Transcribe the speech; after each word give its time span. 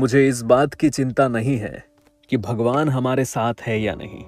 मुझे 0.00 0.28
इस 0.28 0.40
बात 0.42 0.74
की 0.74 0.88
चिंता 0.90 1.26
नहीं 1.28 1.56
है 1.58 1.82
कि 2.30 2.36
भगवान 2.36 2.88
हमारे 2.88 3.24
साथ 3.24 3.54
है 3.62 3.80
या 3.80 3.94
नहीं, 3.94 4.22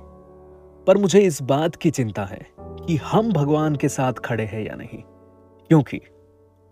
पर 0.87 0.97
मुझे 0.97 1.21
इस 1.21 1.41
बात 1.43 1.77
की 1.77 1.91
चिंता 1.91 2.25
है 2.25 2.41
कि 2.59 2.97
हम 2.97 3.33
भगवान 3.33 3.77
के 3.77 3.89
साथ 3.89 4.13
खड़े 4.13 4.45
हैं 4.45 4.65
या 4.65 4.75
नहीं, 4.75 5.03
क्योंकि 5.71 6.01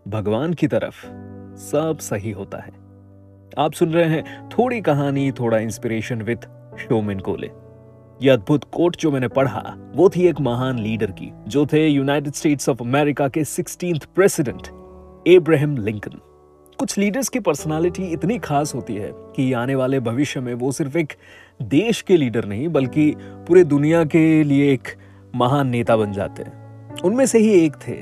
भगवान 0.06 0.54
की 0.54 0.66
तरफ़ 0.66 1.06
सब 1.56 1.98
सही 2.00 2.30
होता 2.30 2.58
है। 2.58 2.72
आप 3.58 3.72
सुन 3.72 3.92
रहे 3.92 4.04
हैं 4.04 4.48
थोड़ी 4.48 4.80
कहानी, 4.80 5.30
थोड़ा 5.32 5.58
इंस्पिरेशन 5.58 6.22
विथ 6.22 6.48
शोमिन 6.78 7.20
कोले 7.20 7.50
ये 8.20 8.30
अद्भुत 8.30 8.64
कोट 8.64 8.96
जो 8.96 9.10
मैंने 9.10 9.28
पढ़ा, 9.28 9.76
वो 9.94 10.08
थी 10.08 10.28
एक 10.28 10.40
महान 10.40 10.78
लीडर 10.78 11.10
की, 11.12 11.32
जो 11.48 11.66
थे 11.66 11.86
यूनाइटेड 11.88 12.34
स्टेट्स 12.34 12.68
ऑफ़ 12.68 12.82
अमेरिका 12.82 13.28
के 13.28 13.44
सिक्सटीन 13.44 13.98
प्रेसिडेंट 14.14 14.68
एब्राहम 15.28 15.76
लिंकन 15.76 16.20
कुछ 16.80 16.96
लीडर्स 16.98 17.28
की 17.28 17.40
पर्सनालिटी 17.40 18.02
इतनी 18.02 18.36
खास 18.38 18.74
होती 18.74 18.94
है 18.96 19.10
कि 19.34 19.52
आने 19.52 19.74
वाले 19.74 19.98
भविष्य 20.00 20.40
में 20.40 20.52
वो 20.54 20.70
सिर्फ़ 20.72 20.96
एक 20.98 21.12
देश 21.62 22.00
के 22.02 22.16
लीडर 22.16 22.44
नहीं, 22.44 22.68
बल्कि 22.68 23.12
पूरे 23.48 23.64
दुनिया 23.64 24.04
के 24.04 24.42
लिए 24.44 24.72
एक 24.72 24.88
महान 25.34 25.68
नेता 25.68 25.96
बन 25.96 26.12
जाते 26.12 26.42
हैं। 26.42 27.02
उनमें 27.04 27.24
से 27.26 27.38
ही 27.38 27.50
एक 27.64 27.76
थे 27.86 27.96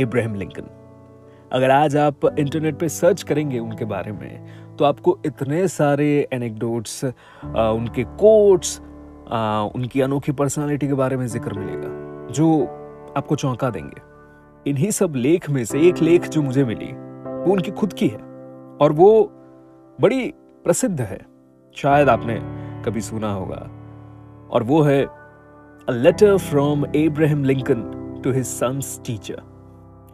एब्राहम 0.00 0.34
लिंकन 0.34 0.70
अगर 1.52 1.70
आज 1.70 1.96
आप 1.96 2.26
इंटरनेट 2.38 2.78
पे 2.78 2.88
सर्च 2.88 3.22
करेंगे 3.22 3.58
उनके 3.58 3.84
बारे 3.84 4.12
में 4.12 4.76
तो 4.76 4.84
आपको 4.84 5.18
इतने 5.26 5.66
सारे 5.68 6.08
एनेक्डोट्स 6.32 7.04
उनके 7.04 8.04
कोट्स 8.20 8.78
उनकी 9.76 10.00
अनोखी 10.00 10.32
पर्सनालिटी 10.32 10.88
के 10.88 10.94
बारे 10.94 11.16
में 11.16 11.26
ज़िक्र 11.28 11.58
मिलेगा, 11.58 12.32
जो 12.32 12.62
आपको 13.16 13.36
चौंका 13.36 13.70
देंगे। 13.70 14.70
इन्हीं 14.70 14.90
सब 14.90 15.14
लेख 15.16 15.50
में 15.50 15.64
से 15.64 15.88
एक 15.88 16.02
लेख 16.02 16.28
जो 16.28 16.42
मुझे 16.42 16.64
मिली 16.64 16.92
वो 17.42 17.52
उनकी 17.52 17.70
खुद 17.70 17.92
की 17.92 18.08
है 18.08 18.18
और 18.80 18.92
वो 18.92 19.24
बड़ी 20.00 20.32
प्रसिद्ध 20.64 21.00
है। 21.00 21.20
शायद 21.76 22.08
आपने 22.08 22.40
कभी 22.84 23.00
सुना 23.00 23.32
होगा। 23.32 23.68
और 24.50 24.62
वो 24.62 24.82
है 24.82 25.04
a 25.04 25.90
letter 25.90 26.36
from 26.38 26.84
Abraham 26.96 27.44
Lincoln 27.44 27.82
to 28.24 28.32
his 28.32 28.46
son's 28.46 29.00
teacher 29.06 29.42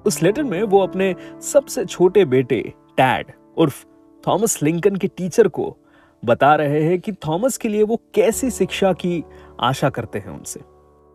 उस 0.07 0.23
लेटर 0.23 0.43
में 0.43 0.63
वो 0.63 0.81
अपने 0.81 1.15
सबसे 1.43 1.85
छोटे 1.85 2.25
बेटे 2.25 2.73
टैड 2.97 3.33
उर्फ़ 3.59 3.85
थॉमस 4.27 4.63
लिंकन 4.63 4.97
के 4.97 5.09
टीचर 5.09 5.49
को 5.49 5.77
बता 6.25 6.55
रहे 6.55 6.83
हैं 6.83 7.01
कि 7.01 7.13
थॉमस 7.13 7.57
के 7.57 7.69
लिए 7.69 7.83
वो 7.83 8.01
कैसी 8.15 8.51
शिक्षा 8.51 8.93
की 8.93 9.25
आशा 9.61 9.91
करते 9.91 10.19
हैं 10.19 10.29
उनसे। 10.29 10.61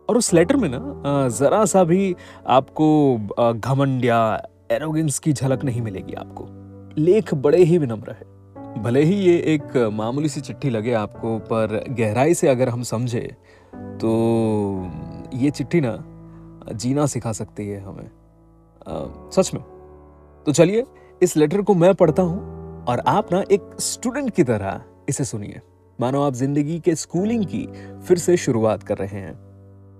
और 0.08 0.16
उस 0.16 0.32
लेटर 0.34 0.56
में 0.56 0.68
ना 0.72 1.28
जरा 1.28 1.64
सा 1.64 1.84
भी 1.84 2.14
आपको 2.46 3.16
घमंड 3.54 4.04
या 4.04 4.42
एरोगेंस 4.70 5.18
की 5.18 5.32
झलक 5.32 5.64
नहीं 5.64 5.82
मिलेगी 5.82 6.14
आपको। 6.14 6.46
लेख 7.02 7.34
बड़े 7.34 7.62
ही 7.64 7.78
विनम्र 7.78 8.10
है। 8.10 8.82
भले 8.82 9.02
ही 9.02 9.14
ये 9.14 9.36
एक 9.54 9.76
मामूली 9.92 10.28
सी 10.28 10.40
चिट्ठी 10.40 10.70
लगे 10.70 10.92
आपको 10.92 11.38
पर 11.38 11.84
गहराई 11.90 12.34
से 12.34 12.48
अगर 12.48 12.68
हम 12.68 12.82
समझे 12.82 13.20
तो 13.74 14.90
ये 15.34 15.50
चिट्ठी 15.50 15.80
ना 15.80 15.96
जीना 16.72 17.06
सिखा 17.06 17.32
सकती 17.32 17.68
है 17.68 17.80
हमें। 17.80 18.10
आ, 18.86 19.30
सच 19.30 19.54
में। 19.54 19.62
तो 20.46 20.52
चलिए 20.52 20.84
इस 21.22 21.36
लेटर 21.36 21.62
को 21.62 21.74
मैं 21.74 21.94
पढ़ता 21.94 22.22
हूँ 22.22 22.84
और 22.84 23.00
आप 23.06 23.32
ना 23.32 23.42
एक 23.52 23.70
स्टूडेंट 23.80 24.30
की 24.30 24.44
तरह 24.44 24.80
इसे 25.08 25.24
सुनिए। 25.24 25.60
मानो 25.98 26.22
आप 26.22 26.34
ज़िंदगी 26.34 26.78
के 26.80 26.94
स्कूलिंग 26.94 27.44
की 27.44 27.66
फिर 28.06 28.18
से 28.18 28.36
शुरुआत 28.36 28.82
कर 28.82 28.98
रहे 28.98 29.20
हैं। 29.20 29.34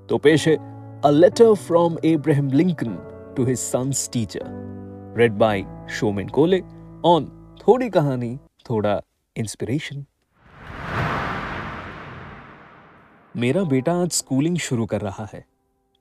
तो 0.08 0.18
पेश 0.18 0.48
है 0.48 0.56
a 1.00 1.10
letter 1.10 1.54
from 1.54 1.96
Abraham 2.04 2.48
Lincoln 2.48 2.96
to 3.36 3.44
his 3.46 3.60
son's 3.72 4.02
teacher. 4.08 4.46
Read 5.16 5.38
by 5.38 5.66
Shomin 5.88 6.30
Kole 6.30 6.62
on 7.04 7.24
थोड़ी 7.58 7.91
कहानी 7.91 8.36
थोड़ा 8.70 9.00
इंस्पिरेशन 9.36 10.04
मेरा 13.36 13.64
बेटा 13.64 13.94
आज 14.02 14.10
स्कूलिंग 14.10 14.56
शुरू 14.56 14.86
कर 14.86 15.00
रहा 15.00 15.28
है। 15.32 15.44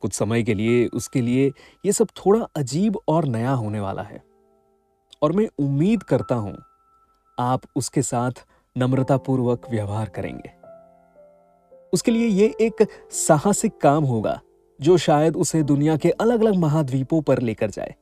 कुछ 0.01 0.13
समय 0.13 0.43
के 0.43 0.53
लिए, 0.53 0.87
उसके 0.87 1.21
लिए 1.21 1.51
यह 1.85 1.91
सब 1.91 2.07
थोड़ा 2.07 2.47
अजीब 2.55 2.99
और 3.07 3.25
नया 3.25 3.51
होने 3.51 3.79
वाला 3.79 4.01
है। 4.01 4.23
और 5.21 5.31
मैं 5.31 5.47
उम्मीद 5.59 6.03
करता 6.03 6.35
हूँ, 6.35 6.57
आप 7.39 7.61
उसके 7.75 8.01
साथ 8.01 8.31
नम्रतापूर्वक 8.77 9.69
व्यवहार 9.69 10.09
करेंगे। 10.09 10.51
उसके 11.93 12.11
लिए 12.11 12.27
यह 12.27 12.53
एक 12.61 12.87
साहसिक 13.11 13.77
काम 13.77 14.03
होगा। 14.03 14.41
जो 14.81 14.97
शायद 14.97 15.35
उसे 15.35 15.63
दुनिया 15.63 15.97
के 15.97 16.09
अलग 16.09 16.41
अलग 16.41 16.55
महाद्वीपों 16.55 17.21
पर 17.21 17.39
लेकर 17.39 17.69
जाए। 17.69 17.95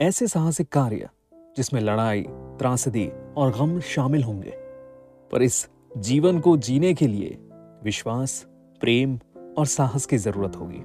ऐसे 0.00 0.26
साहसिक 0.26 0.68
कार्य, 0.68 1.08
जिसमें 1.56 1.80
लड़ाई, 1.80 2.22
त्रासदी 2.58 3.08
और 3.36 3.52
गम 3.58 3.80
शामिल 3.80 4.22
होंगे, 4.22 4.50
पर 5.30 5.42
इस 5.42 5.68
जीवन 5.98 6.40
को 6.40 6.56
जीने 6.56 6.94
के 6.94 7.06
लिए 7.06 7.38
विश्वास, 7.84 8.46
प्रेम 8.80 9.18
और 9.58 9.66
साहस 9.66 10.06
की 10.06 10.16
ज़रूरत 10.16 10.56
होगी। 10.56 10.82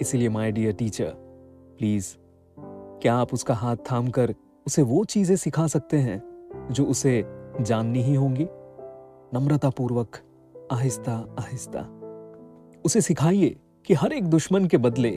इसीलिए 0.00 0.28
माय 0.28 0.52
डियर 0.52 0.72
टीचर 0.72 1.12
प्लीज़ 1.78 2.14
क्या 3.02 3.14
आप 3.14 3.34
उसका 3.34 3.54
हाथ 3.54 3.76
थाम 3.90 4.08
कर 4.08 4.34
उसे 4.66 4.82
वो 4.82 5.04
चीज़ें 5.04 5.36
सिखा 5.36 5.66
सकते 5.66 5.96
हैं, 5.96 6.22
जो 6.70 6.84
उसे 6.84 7.24
जाननी 7.60 8.02
ही 8.02 8.14
होंगी? 8.14 8.46
नम्रतापूर्वक, 9.34 10.16
आहिस्ता 10.72 11.34
आहिस्ता, 11.38 11.80
उसे 12.84 13.00
सिखाइए। 13.00 13.56
कि 13.86 13.94
हर 13.94 14.12
एक 14.12 14.24
दुश्मन 14.24 14.64
के 14.64 14.76
बदले 14.76 15.08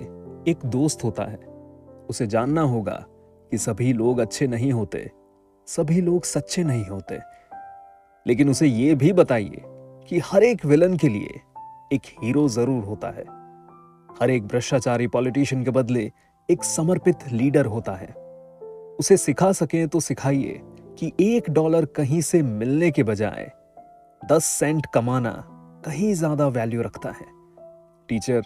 एक 0.52 0.66
दोस्त 0.66 1.04
होता 1.04 1.24
है। 1.24 1.38
उसे 2.10 2.28
जानना 2.28 2.62
होगा 2.62 3.06
कि 3.52 3.58
सभी 3.58 3.92
लोग 3.94 4.20
अच्छे 4.20 4.48
नहीं 4.48 4.72
होते, 4.72 5.10
सभी 5.68 6.02
लोग 6.02 6.24
सच्चे 6.24 6.64
नहीं 6.64 6.86
होते। 6.86 7.20
लेकिन 8.26 8.50
उसे 8.50 8.68
यह 8.68 8.96
भी 8.96 9.12
बताइए 9.14 9.62
कि 10.10 10.20
हर 10.26 10.44
एक 10.44 10.66
विलन 10.66 10.98
के 10.98 11.10
लिए 11.10 11.40
एक 11.94 12.02
हीरो 12.24 12.48
ज़रूर 12.48 12.84
होता 12.84 13.10
है। 13.10 13.24
हर 14.22 14.30
एक 14.30 14.48
भ्रष्टाचारी 14.48 15.08
पॉलिटिशियन 15.08 15.64
के 15.64 15.72
बदले 15.72 16.12
एक 16.50 16.64
समर्पित 16.64 17.28
लीडर 17.32 17.66
होता 17.66 17.96
है। 17.96 18.08
उसे 19.00 19.18
सिखा 19.18 19.52
सके 19.52 19.86
तो 19.88 20.00
सिखाइए 20.00 20.60
कि 21.00 21.12
एक 21.20 21.50
डॉलर 21.50 21.86
कहीं 21.86 22.22
से 22.22 22.42
मिलने 22.42 22.92
के 22.92 23.04
बजाय 23.04 23.52
दस 24.22 24.46
सेंट 24.46 24.86
कमाना 24.94 25.34
कहीं 25.86 26.14
ज़्यादा 26.14 26.48
वैल्यू 26.48 26.82
रखता 26.82 27.10
है। 27.10 27.26
टीचर 28.10 28.42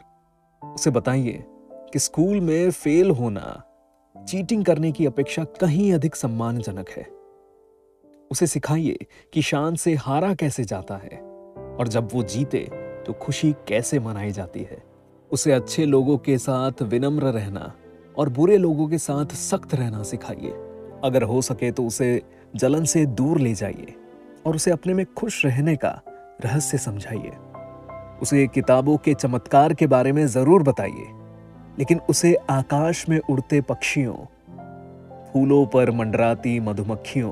उसे 0.63 0.89
बताइए 0.89 1.43
कि 1.93 1.99
स्कूल 1.99 2.39
में 2.39 2.71
फेल 2.71 3.11
होना 3.11 3.63
चीटिंग 4.15 4.65
करने 4.65 4.91
की 4.91 5.05
अपेक्षा 5.05 5.43
कहीं 5.43 5.93
अधिक 5.93 6.15
सम्मानजनक 6.15 6.89
है। 6.89 7.03
उसे 8.31 8.47
सिखाइए 8.47 9.05
कि 9.33 9.41
शान 9.41 9.75
से 9.75 9.95
हारा 9.95 10.33
कैसे 10.33 10.63
जाता 10.63 10.95
है 10.95 11.19
और 11.77 11.87
जब 11.87 12.09
वो 12.13 12.23
जीते 12.23 12.59
तो 13.05 13.13
खुशी 13.13 13.51
कैसे 13.67 13.99
मनाई 13.99 14.31
जाती 14.31 14.59
है। 14.59 14.83
उसे 15.31 15.51
अच्छे 15.51 15.85
लोगों 15.85 16.17
के 16.17 16.37
साथ 16.37 16.81
विनम्र 16.81 17.23
रहना 17.23 17.73
और 18.17 18.29
बुरे 18.29 18.57
लोगों 18.57 18.87
के 18.87 18.97
साथ 18.97 19.25
सख्त 19.25 19.75
रहना 19.75 20.03
सिखाइए। 20.03 20.51
अगर 21.03 21.23
हो 21.23 21.41
सके 21.41 21.71
तो 21.71 21.85
उसे 21.85 22.21
जलन 22.55 22.83
से 22.83 23.05
दूर 23.05 23.39
ले 23.39 23.53
जाइए 23.53 23.95
और 24.45 24.55
उसे 24.55 24.71
अपने 24.71 24.93
में 24.93 25.05
खुश 25.05 25.45
रहने 25.45 25.75
का 25.75 26.01
रहस्य 26.45 26.77
समझाइए। 26.77 27.31
उसे 28.21 28.45
किताबों 28.47 28.97
के 28.97 29.13
चमत्कार 29.13 29.73
के 29.73 29.87
बारे 29.87 30.11
में 30.11 30.25
ज़रूर 30.27 30.63
बताइए। 30.63 31.07
लेकिन 31.79 31.99
उसे 32.09 32.33
आकाश 32.49 33.07
में 33.09 33.19
उड़ते 33.19 33.61
पक्षियों, 33.61 34.13
फूलों 35.33 35.65
पर 35.65 35.91
मंडराती 35.91 36.59
मधुमक्खियों 36.59 37.31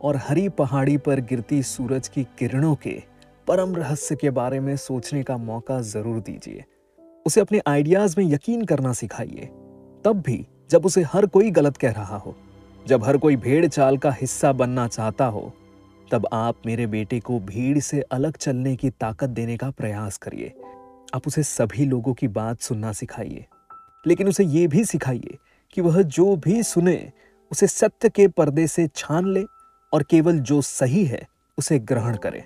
और 0.00 0.16
हरी 0.16 0.48
पहाड़ी 0.48 0.96
पर 0.96 1.20
गिरती 1.20 1.62
सूरज 1.62 2.08
की 2.08 2.24
किरणों 2.38 2.74
के 2.74 3.02
परम 3.46 3.74
रहस्य 3.76 4.16
के 4.16 4.30
बारे 4.30 4.60
में 4.60 4.76
सोचने 4.76 5.22
का 5.22 5.36
मौका 5.36 5.80
ज़रूर 5.80 6.20
दीजिए। 6.20 6.64
उसे 7.26 7.40
अपने 7.40 7.60
आइडियाज़ 7.66 8.14
में 8.18 8.24
यकीन 8.24 8.64
करना 8.64 8.92
सिखाइए। 8.92 9.48
तब 10.04 10.22
भी 10.26 10.46
जब 10.70 10.86
उसे 10.86 11.02
हर 11.02 11.26
कोई 11.26 11.50
गलत 11.50 11.76
कह 11.76 11.90
रहा 11.90 12.16
हो, 12.16 12.34
जब 12.86 13.04
हर 13.04 13.16
कोई 13.16 13.36
भेड़ 13.36 13.66
चाल 13.66 13.98
का 13.98 14.10
हिस्सा 14.12 14.52
बनना 14.52 14.86
चाहता 14.88 15.26
हो 15.26 15.52
तब 16.14 16.28
आप 16.32 16.56
मेरे 16.66 16.86
बेटे 16.86 17.20
को 17.20 17.40
भीड़ 17.40 17.78
से 17.78 18.00
अलग 18.00 18.36
चलने 18.36 18.76
की 18.76 18.90
ताकत 18.90 19.30
देने 19.30 19.56
का 19.56 19.70
प्रयास 19.70 20.18
करिए। 20.18 20.52
आप 21.14 21.26
उसे 21.26 21.42
सभी 21.42 21.84
लोगों 21.84 22.14
की 22.14 22.28
बात 22.28 22.60
सुनना 22.60 22.92
सिखाइए। 22.92 23.46
लेकिन 24.06 24.28
उसे 24.28 24.44
यह 24.44 24.68
भी 24.68 24.84
सिखाइए 24.84 25.38
कि 25.72 25.80
वह 25.80 26.02
जो 26.02 26.36
भी 26.36 26.62
सुने, 26.62 27.12
उसे 27.52 27.66
सत्य 27.66 28.08
के 28.08 28.28
पर्दे 28.28 28.66
से 28.66 28.88
छान 28.96 29.26
ले 29.26 29.44
और 29.92 30.02
केवल 30.02 30.38
जो 30.38 30.62
सही 30.62 31.04
है, 31.04 31.28
उसे 31.58 31.78
ग्रहण 31.78 32.16
करे। 32.26 32.44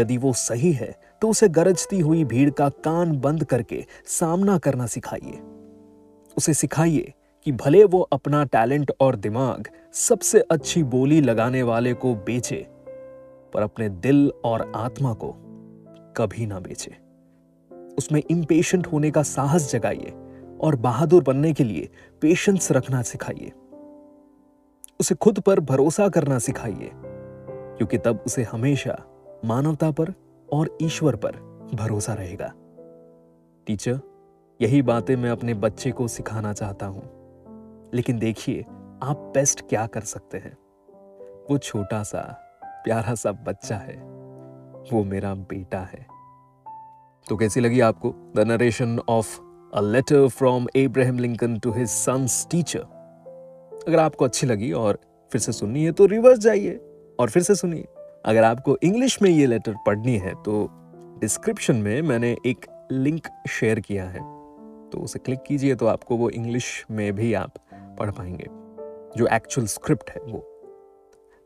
यदि 0.00 0.16
वो 0.16 0.32
सही 0.32 0.72
है 0.72 0.96
तो 1.20 1.28
उसे 1.28 1.48
गरजती 1.48 2.00
हुई 2.00 2.24
भीड़ 2.24 2.50
का 2.50 2.68
कान 2.68 3.20
बंद 3.20 3.44
करके 3.44 3.84
सामना 4.06 4.58
करना 4.58 4.86
सिखाइए। 4.86 5.40
उसे 6.36 6.54
सिखाइए 6.54 7.12
कि 7.46 7.52
भले 7.52 7.82
वो 7.84 8.00
अपना 8.00 8.42
टैलेंट 8.44 8.90
और 9.00 9.16
दिमाग 9.16 9.68
सबसे 9.92 10.40
अच्छी 10.40 10.82
बोली 10.82 11.20
लगाने 11.20 11.62
वाले 11.62 11.92
को 11.94 12.14
बेचे, 12.14 12.56
पर 13.54 13.62
अपने 13.62 13.88
दिल 13.88 14.32
और 14.44 14.72
आत्मा 14.76 15.12
को 15.14 15.32
कभी 16.16 16.46
ना 16.46 16.58
बेचे। 16.60 16.90
उसमें 17.98 18.22
इम्पेशेंट 18.30 18.86
होने 18.86 19.10
का 19.10 19.22
साहस 19.22 19.70
जगाइए 19.72 20.12
और 20.60 20.76
बहादुर 20.76 21.22
बनने 21.22 21.52
के 21.52 21.64
लिए 21.64 21.88
पेशेंस 22.22 22.70
रखना 22.72 23.02
सिखाइए। 23.02 23.52
उसे 25.00 25.14
खुद 25.14 25.40
पर 25.40 25.60
भरोसा 25.60 26.08
करना 26.08 26.38
सिखाइए, 26.38 26.90
क्योंकि 26.94 27.98
तब 27.98 28.22
उसे 28.26 28.42
हमेशा 28.42 29.02
मानवता 29.44 29.90
पर 29.90 30.12
और 30.48 30.76
ईश्वर 30.82 31.16
पर 31.16 31.36
भरोसा 31.74 32.14
रहेगा। 32.14 32.52
टीचर, 33.66 34.00
यही 34.60 34.82
बातें 34.82 35.16
मैं 35.16 35.30
अपने 35.30 35.54
बच्चे 35.54 35.90
को 35.90 36.08
सिखाना 36.08 36.52
चाहता 36.52 36.86
हूँ। 36.86 37.15
लेकिन 37.96 38.18
देखिए, 38.18 38.62
आप 39.02 39.30
बेस्ट 39.34 39.60
क्या 39.68 39.86
कर 39.86 40.00
सकते 40.00 40.38
हैं। 40.38 40.56
वो 41.50 41.58
छोटा 41.58 42.02
सा 42.02 42.20
प्यारा 42.64 43.14
सा 43.14 43.32
बच्चा 43.32 43.76
है। 43.76 43.96
वो 44.92 45.04
मेरा 45.04 45.34
बेटा 45.34 45.78
है। 45.78 46.06
तो 47.26 47.36
कैसी 47.36 47.60
लगी 47.60 47.80
आपको 47.80 48.32
the 48.36 48.40
narration 48.40 48.98
of 49.08 49.38
a 49.74 49.80
letter 49.80 50.28
from 50.28 50.66
Abraham 50.76 51.18
Lincoln 51.18 51.58
to 51.58 51.72
his 51.72 51.88
son's 51.88 52.46
teacher 52.50 52.80
अगर 53.88 53.98
आपको 53.98 54.24
अच्छी 54.24 54.46
लगी 54.46 54.72
और 54.72 54.98
फिर 55.32 55.40
से 55.40 55.52
सुननी 55.52 55.84
है 55.84 55.92
तो 55.92 56.06
रिवर्स 56.06 56.38
जाइए 56.38 56.80
और 57.20 57.30
फिर 57.30 57.42
से 57.42 57.54
सुनिए। 57.54 57.86
अगर 58.24 58.44
आपको 58.44 58.78
इंग्लिश 58.82 59.22
में 59.22 59.30
ये 59.30 59.46
लेटर 59.46 59.74
पढ़नी 59.86 60.16
है 60.18 60.34
तो 60.42 60.68
डिस्क्रिप्शन 61.20 61.76
में 61.76 62.02
मैंने 62.02 62.36
एक 62.46 62.66
लिंक 62.92 63.28
शेयर 63.50 63.80
किया 63.80 64.04
है। 64.04 64.20
तो 64.90 64.98
उसे 64.98 65.18
क्लिक 65.18 65.42
कीजिए 65.42 65.74
तो 65.74 65.86
आपको 65.86 66.16
वो 66.16 66.30
इंग्लिश 66.30 66.86
में 66.90 67.12
भी 67.12 67.34
आप 67.34 67.54
पढ़ 67.98 68.10
पाएँगे। 68.10 68.46
जो 69.16 69.26
एक्चुअल 69.26 69.66
स्क्रिप्ट 69.66 70.10
है 70.10 70.20
वो। 70.24 70.52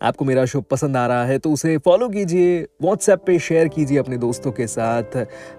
आपको 0.03 0.25
मेरा 0.25 0.45
शो 0.45 0.61
पसंद 0.61 0.97
आ 0.97 1.07
रहा 1.07 1.25
है 1.25 1.39
तो 1.39 1.53
उसे 1.53 1.79
फॉलो 1.79 2.09
कीजिए 2.09 2.63
व्हाट्सएप 2.83 3.23
पे 3.27 3.39
शेयर 3.39 3.69
कीजिए 3.69 3.99
अपने 3.99 4.17
दोस्तों 4.17 4.53
के 4.53 4.67
साथ, 4.67 5.03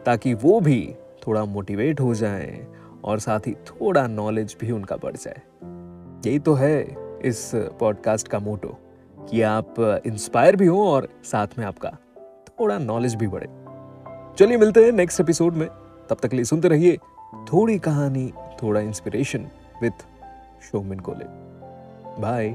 ताकि 0.06 0.34
वो 0.34 0.60
भी 0.60 0.96
थोड़ा 1.28 1.46
मोटिवेट 1.46 2.02
हो 2.02 2.14
जाए 2.16 2.68
और 3.04 3.20
साथ 3.20 3.40
ही 3.40 3.54
थोड़ा 3.54 4.08
नॉलेज 4.08 4.56
भी 4.62 4.72
उनका 4.72 4.96
बढ़ 4.96 5.16
जाए। 5.16 5.42
यही 6.30 6.40
तो 6.40 6.54
है 6.54 6.82
इस 7.24 7.52
पॉडकास्ट 7.56 8.28
का 8.28 8.40
मोटो 8.40 8.78
कि 9.30 9.42
आप 9.42 9.76
इंस्पायर 10.06 10.56
भी 10.56 10.68
हो 10.68 10.88
और 10.88 11.10
साथ 11.24 11.48
में 11.58 11.66
आपका 11.66 11.98
थोड़ा 12.50 12.78
नॉलेज 12.78 13.16
भी 13.16 13.28
बढ़े। 13.28 13.48
चलिए 14.38 14.58
मिलते 14.58 14.86
हैं 14.86 14.92
नेक्स्ट 14.92 15.22
एपिसोड 15.22 15.54
में। 15.54 15.68
तब 16.10 16.18
तक 16.24 16.34
लिए 16.34 16.44
सुनते 16.44 16.68
रहिए, 16.68 16.98
थोड़ी 17.54 17.80
कहानी, 17.80 18.34
थोड़ा 18.64 18.82
इंस्पिरेशन 18.82 19.48
विथ 19.82 20.06
शोमिन 20.62 21.00
कोले 21.00 21.26
बाय 22.22 22.50